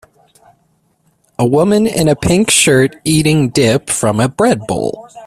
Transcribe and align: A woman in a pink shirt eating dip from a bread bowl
A 1.37 1.45
woman 1.45 1.85
in 1.85 2.07
a 2.07 2.15
pink 2.15 2.49
shirt 2.49 2.95
eating 3.05 3.49
dip 3.49 3.87
from 3.87 4.19
a 4.19 4.27
bread 4.27 4.61
bowl 4.65 5.07